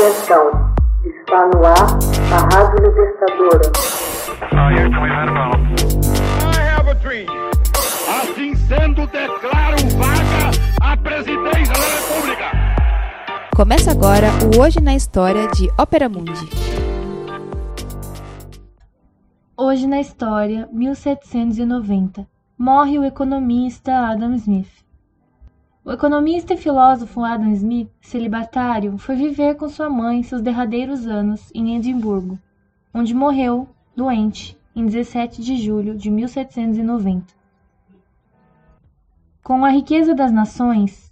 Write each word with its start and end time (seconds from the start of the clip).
Atenção, 0.00 0.72
está 1.04 1.46
no 1.48 1.62
ar 1.62 1.98
a 2.32 2.56
Rádio 2.56 2.86
Libertadora. 2.86 3.70
Assim 8.08 8.54
sendo, 8.54 9.06
declaro 9.08 9.76
vaga 9.98 10.50
a 10.80 10.96
presidência 10.96 11.74
da 11.74 12.14
República. 12.14 12.44
Começa 13.54 13.90
agora 13.90 14.28
o 14.56 14.62
Hoje 14.62 14.80
na 14.80 14.94
História 14.94 15.46
de 15.48 15.68
Ópera 15.78 16.08
Mundi. 16.08 16.48
Hoje 19.54 19.86
na 19.86 20.00
História, 20.00 20.66
1790, 20.72 22.26
morre 22.58 22.98
o 22.98 23.04
economista 23.04 23.92
Adam 24.10 24.32
Smith. 24.36 24.80
O 25.82 25.90
economista 25.90 26.52
e 26.52 26.58
filósofo 26.58 27.24
Adam 27.24 27.52
Smith, 27.52 27.90
celibatário, 28.02 28.98
foi 28.98 29.16
viver 29.16 29.54
com 29.54 29.66
sua 29.66 29.88
mãe 29.88 30.22
seus 30.22 30.42
derradeiros 30.42 31.06
anos 31.06 31.50
em 31.54 31.74
Edimburgo, 31.74 32.38
onde 32.92 33.14
morreu, 33.14 33.66
doente, 33.96 34.58
em 34.76 34.84
17 34.84 35.40
de 35.42 35.56
julho 35.56 35.96
de 35.96 36.10
1790. 36.10 37.32
Com 39.42 39.64
a 39.64 39.70
riqueza 39.70 40.14
das 40.14 40.30
nações, 40.30 41.10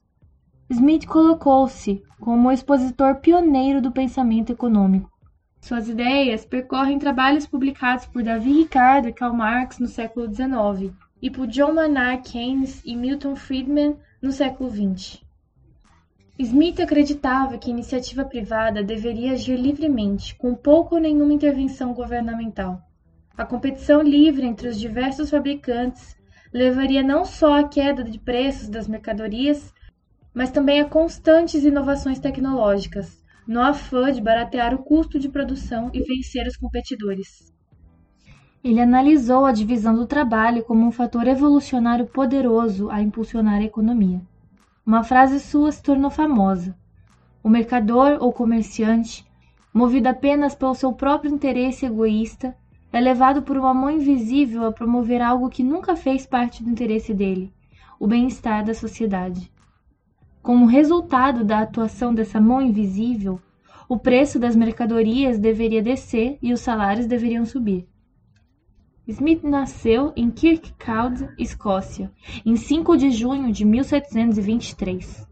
Smith 0.69 1.07
colocou-se 1.07 2.03
como 2.21 2.49
o 2.49 2.53
expositor 2.53 3.17
pioneiro 3.17 3.81
do 3.81 3.91
pensamento 3.91 4.53
econômico. 4.53 5.11
Suas 5.63 5.89
ideias 5.89 6.45
percorrem 6.45 6.99
trabalhos 6.99 7.47
publicados 7.47 8.05
por 8.05 8.23
Davi 8.23 8.53
Ricardo 8.53 9.09
e 9.09 9.15
Karl 9.15 9.35
Marx 9.35 9.79
no 9.79 9.87
século 9.87 10.33
XIX 10.33 10.95
e 11.23 11.31
por 11.31 11.47
John 11.47 11.73
Maynard 11.73 12.31
Keynes 12.31 12.83
e 12.85 12.95
Milton 12.95 13.35
Friedman 13.35 13.97
no 14.21 14.33
século 14.33 14.69
XX. 14.71 15.23
Smith 16.39 16.81
acreditava 16.81 17.57
que 17.57 17.71
a 17.71 17.73
iniciativa 17.73 18.25
privada 18.25 18.83
deveria 18.83 19.33
agir 19.33 19.57
livremente, 19.57 20.35
com 20.37 20.55
pouca 20.55 20.97
ou 20.97 21.01
nenhuma 21.01 21.33
intervenção 21.33 21.95
governamental. 21.95 22.81
A 23.37 23.45
competição 23.45 24.03
livre 24.03 24.45
entre 24.45 24.69
os 24.69 24.79
diversos 24.79 25.31
fabricantes 25.31 26.17
levaria 26.53 27.03
não 27.03 27.25
só 27.25 27.59
à 27.61 27.69
queda 27.69 28.03
de 28.03 28.19
preços 28.19 28.69
das 28.69 28.89
mercadorias, 28.89 29.73
mas 30.35 30.51
também 30.51 30.81
a 30.81 30.89
constantes 30.89 31.65
inovações 31.65 32.19
tecnológicas, 32.19 33.23
no 33.47 33.61
afã 33.61 34.13
de 34.13 34.21
baratear 34.21 34.75
o 34.75 34.83
custo 34.83 35.19
de 35.19 35.29
produção 35.29 35.91
e 35.95 36.03
vencer 36.03 36.47
os 36.47 36.57
competidores. 36.57 37.53
Ele 38.69 38.83
analisou 38.83 39.47
a 39.47 39.51
divisão 39.51 39.95
do 39.95 40.07
trabalho 40.07 40.63
como 40.63 40.87
um 40.87 40.93
fator 40.93 41.27
evolucionário 41.27 42.05
poderoso 42.05 42.91
a 42.91 43.01
impulsionar 43.01 43.63
a 43.63 43.65
economia. 43.65 44.21
Uma 44.85 45.03
frase 45.03 45.41
sua 45.41 45.73
se 45.73 45.83
tornou 45.83 46.11
famosa. 46.11 46.77
O 47.43 47.49
mercador 47.49 48.19
ou 48.21 48.31
comerciante, 48.31 49.27
movido 49.73 50.07
apenas 50.07 50.55
pelo 50.55 50.75
seu 50.75 50.93
próprio 50.93 51.33
interesse 51.33 51.87
egoísta, 51.87 52.55
é 52.93 53.01
levado 53.01 53.41
por 53.41 53.57
uma 53.57 53.73
mão 53.73 53.89
invisível 53.89 54.67
a 54.67 54.71
promover 54.71 55.23
algo 55.23 55.49
que 55.49 55.63
nunca 55.63 55.97
fez 55.97 56.27
parte 56.27 56.63
do 56.63 56.69
interesse 56.69 57.15
dele, 57.15 57.51
o 57.99 58.07
bem-estar 58.07 58.67
da 58.67 58.75
sociedade. 58.75 59.51
Como 60.43 60.67
resultado 60.67 61.43
da 61.43 61.61
atuação 61.61 62.15
dessa 62.15 62.39
mão 62.39 62.61
invisível, 62.61 63.41
o 63.89 63.99
preço 63.99 64.39
das 64.39 64.55
mercadorias 64.55 65.39
deveria 65.39 65.83
descer 65.83 66.37
e 66.43 66.53
os 66.53 66.61
salários 66.61 67.07
deveriam 67.07 67.47
subir. 67.47 67.89
Smith 69.09 69.43
nasceu 69.43 70.13
em 70.15 70.31
Kirkcaldy, 70.31 71.31
Escócia, 71.39 72.13
em 72.45 72.57
5 72.57 72.95
de 72.95 73.11
junho 73.11 73.51
de 73.51 73.65
1723. 73.65 75.27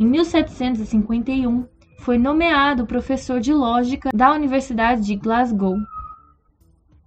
Em 0.00 0.06
1751, 0.06 1.66
foi 1.98 2.16
nomeado 2.16 2.86
professor 2.86 3.38
de 3.38 3.52
lógica 3.52 4.08
da 4.14 4.32
Universidade 4.32 5.02
de 5.02 5.14
Glasgow, 5.14 5.76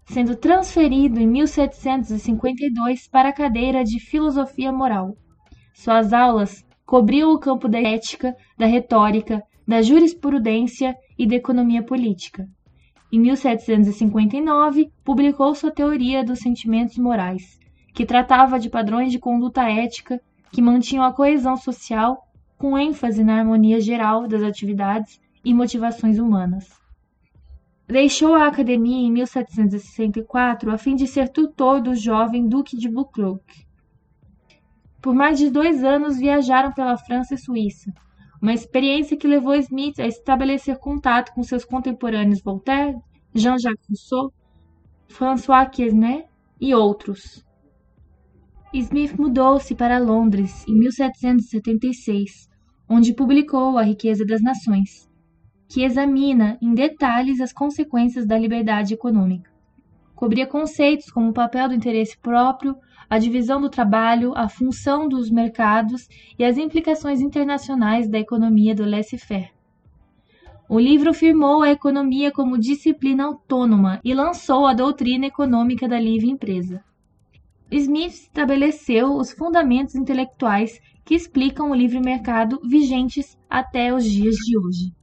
sendo 0.06 0.36
transferido 0.36 1.20
em 1.20 1.26
1752 1.26 3.08
para 3.08 3.30
a 3.30 3.34
cadeira 3.34 3.84
de 3.84 4.00
filosofia 4.00 4.72
moral. 4.72 5.18
Suas 5.74 6.14
aulas 6.14 6.64
cobriam 6.86 7.34
o 7.34 7.40
campo 7.40 7.68
da 7.68 7.80
ética, 7.80 8.36
da 8.56 8.68
retórica, 8.68 9.42
da 9.68 9.82
jurisprudência 9.82 10.96
e 11.18 11.26
da 11.26 11.34
economia 11.34 11.82
política. 11.82 12.48
Em 13.12 13.20
1759, 13.20 14.90
publicou 15.04 15.54
sua 15.54 15.70
Teoria 15.70 16.24
dos 16.24 16.40
Sentimentos 16.40 16.98
Morais, 16.98 17.60
que 17.94 18.06
tratava 18.06 18.58
de 18.58 18.70
padrões 18.70 19.12
de 19.12 19.20
conduta 19.20 19.70
ética 19.70 20.22
que 20.50 20.62
mantinham 20.62 21.04
a 21.04 21.12
coesão 21.12 21.58
social 21.58 22.26
com 22.58 22.78
ênfase 22.78 23.22
na 23.22 23.38
harmonia 23.38 23.82
geral 23.82 24.28
das 24.30 24.44
atividades 24.44 25.20
e 25.44 25.54
motivações 25.54 26.20
humanas. 26.20 26.70
Deixou 27.86 28.34
a 28.34 28.48
academia 28.48 29.06
em 29.06 29.12
1764 29.12 30.72
a 30.72 30.78
fim 30.78 30.96
de 30.96 31.06
ser 31.06 31.28
tutor 31.28 31.82
do 31.82 31.94
jovem 31.94 32.48
Duque 32.48 32.78
de 32.78 32.88
Buccleuch. 32.88 33.68
Por 35.02 35.14
mais 35.14 35.38
de 35.38 35.50
dois 35.50 35.84
anos 35.84 36.18
viajaram 36.18 36.72
pela 36.72 36.96
França 36.96 37.34
e 37.34 37.38
Suíça, 37.38 37.92
uma 38.42 38.54
experiência 38.54 39.16
que 39.16 39.28
levou 39.28 39.54
Smith 39.56 40.00
a 40.00 40.08
estabelecer 40.08 40.80
contato 40.80 41.32
com 41.34 41.44
seus 41.44 41.64
contemporâneos 41.64 42.42
Voltaire, 42.42 42.98
Jean-Jacques 43.36 43.88
Rousseau, 43.88 44.34
François 45.08 45.70
Quesnay 45.70 46.26
e 46.60 46.74
outros. 46.74 47.46
Smith 48.74 49.14
mudou-se 49.18 49.76
para 49.76 50.00
Londres 50.00 50.66
em 50.68 50.74
1776, 50.74 52.50
onde 52.90 53.14
publicou 53.14 53.78
A 53.78 53.84
Riqueza 53.84 54.26
das 54.26 54.42
Nações, 54.42 55.10
que 55.70 55.84
examina 55.84 56.58
em 56.62 56.74
detalhes 56.74 57.40
as 57.42 57.54
consequências 57.54 58.26
da 58.26 58.38
liberdade 58.38 58.94
econômica. 58.94 59.52
Cobria 60.16 60.48
conceitos 60.48 61.12
como 61.12 61.30
o 61.30 61.34
papel 61.34 61.70
do 61.70 61.76
interesse 61.76 62.18
próprio, 62.18 62.76
a 63.12 63.20
divisão 63.20 63.60
do 63.60 63.70
trabalho, 63.70 64.32
a 64.38 64.48
função 64.48 65.06
dos 65.06 65.30
mercados 65.30 66.08
e 66.40 66.46
as 66.46 66.58
implicações 66.58 67.20
internacionais 67.20 68.08
da 68.08 68.18
economia 68.18 68.74
do 68.74 68.86
laissez-faire. 68.86 69.52
O 70.70 70.80
livro 70.80 71.14
firmou 71.14 71.62
a 71.62 71.72
economia 71.72 72.32
como 72.32 72.58
disciplina 72.58 73.26
autônoma 73.26 74.00
e 74.02 74.14
lançou 74.14 74.66
a 74.66 74.74
doutrina 74.74 75.26
econômica 75.26 75.90
da 75.90 76.00
livre 76.00 76.30
empresa. 76.30 76.82
Smith 77.70 78.14
estabeleceu 78.14 79.12
os 79.12 79.34
fundamentos 79.34 79.94
intelectuais 79.94 80.80
que 81.04 81.14
explicam 81.14 81.70
o 81.70 81.76
livre 81.76 82.00
mercado 82.00 82.62
vigentes 82.64 83.38
até 83.50 83.94
os 83.94 84.06
dias 84.06 84.36
de 84.36 84.58
hoje. 84.58 84.94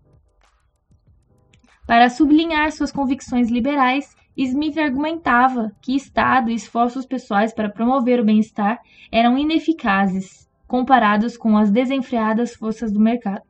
Para 1.86 2.08
sublinhar 2.08 2.72
suas 2.72 2.90
convicções 2.90 3.50
liberais, 3.50 4.16
Smith 4.44 4.78
argumentava 4.78 5.72
que 5.82 5.97
Estado 5.97 6.50
e 6.50 6.54
esforços 6.54 7.04
pessoais 7.04 7.53
para 7.53 7.69
promover 7.69 8.21
o 8.21 8.25
bem-estar 8.25 8.78
eram 9.10 9.37
ineficazes 9.37 10.49
comparados 10.66 11.37
com 11.37 11.56
as 11.56 11.71
desenfreadas 11.71 12.54
forças 12.54 12.93
do 12.93 13.00
mercado. 13.00 13.43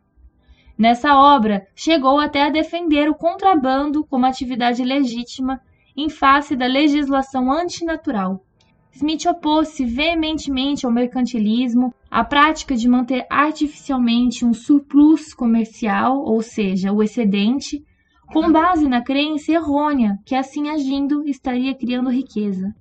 Nessa 0.79 1.15
obra, 1.15 1.67
chegou 1.75 2.21
até 2.21 2.43
a 2.43 2.51
defender 2.51 3.11
o 3.11 3.15
contrabando 3.15 4.05
como 4.07 4.25
atividade 4.25 4.83
legítima 4.83 5.61
em 5.97 6.09
face 6.09 6.55
da 6.55 6.67
legislação 6.67 7.53
antinatural. 7.53 8.45
Smith 8.93 9.27
opôs-se 9.27 9.85
veementemente 9.85 10.87
ao 10.87 10.93
mercantilismo, 10.93 11.93
à 12.11 12.25
prática 12.25 12.75
de 12.77 12.89
manter 12.89 13.27
artificialmente 13.29 14.45
um 14.45 14.55
surplus 14.55 15.35
comercial, 15.35 16.25
ou 16.25 16.41
seja, 16.41 16.93
o 16.93 17.03
excedente, 17.03 17.85
com 18.33 18.53
base 18.53 18.87
na 18.89 19.03
crença 19.03 19.53
errônea 19.53 20.19
que 20.25 20.35
assim 20.35 20.69
agindo 20.69 21.27
estaria 21.27 21.75
criando 21.75 22.11
riqueza. 22.11 22.75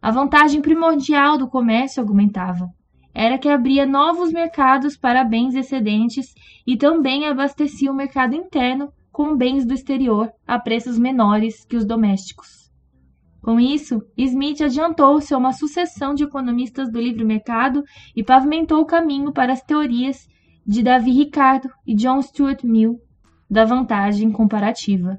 A 0.00 0.10
vantagem 0.12 0.62
primordial 0.62 1.36
do 1.36 1.48
comércio, 1.48 2.00
argumentava, 2.00 2.68
era 3.12 3.36
que 3.36 3.48
abria 3.48 3.84
novos 3.84 4.32
mercados 4.32 4.96
para 4.96 5.24
bens 5.24 5.56
excedentes 5.56 6.32
e 6.64 6.76
também 6.76 7.26
abastecia 7.26 7.90
o 7.90 7.94
mercado 7.94 8.34
interno 8.36 8.92
com 9.10 9.36
bens 9.36 9.66
do 9.66 9.74
exterior 9.74 10.30
a 10.46 10.58
preços 10.58 10.98
menores 10.98 11.64
que 11.64 11.76
os 11.76 11.84
domésticos. 11.84 12.70
Com 13.42 13.58
isso, 13.58 14.00
Smith 14.16 14.60
adiantou-se 14.60 15.34
a 15.34 15.38
uma 15.38 15.52
sucessão 15.52 16.14
de 16.14 16.22
economistas 16.22 16.92
do 16.92 17.00
livre 17.00 17.24
mercado 17.24 17.82
e 18.14 18.22
pavimentou 18.22 18.80
o 18.80 18.86
caminho 18.86 19.32
para 19.32 19.52
as 19.52 19.62
teorias 19.62 20.28
de 20.64 20.82
Davi 20.82 21.10
Ricardo 21.10 21.68
e 21.84 21.94
John 21.94 22.22
Stuart 22.22 22.62
Mill 22.62 23.00
da 23.50 23.64
vantagem 23.64 24.30
comparativa. 24.30 25.18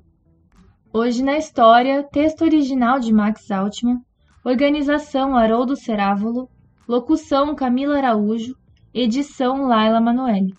Hoje 0.93 1.23
na 1.23 1.35
história, 1.37 2.03
texto 2.03 2.43
original 2.43 2.99
de 2.99 3.11
Max 3.13 3.49
Altman, 3.49 3.99
organização 4.43 5.35
Haroldo 5.35 5.75
Cerávolo, 5.75 6.47
locução 6.87 7.55
Camila 7.55 7.97
Araújo, 7.97 8.55
edição 8.93 9.65
Laila 9.65 9.99
Manoeli. 9.99 10.55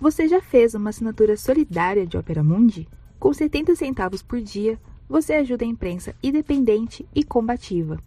Você 0.00 0.26
já 0.26 0.40
fez 0.40 0.74
uma 0.74 0.90
assinatura 0.90 1.36
solidária 1.36 2.04
de 2.06 2.16
Opera 2.16 2.42
Mundi? 2.42 2.88
Com 3.20 3.32
70 3.32 3.76
centavos 3.76 4.20
por 4.20 4.40
dia, 4.40 4.76
você 5.08 5.34
ajuda 5.34 5.64
a 5.64 5.68
imprensa 5.68 6.16
independente 6.22 7.06
e 7.14 7.22
combativa. 7.22 8.00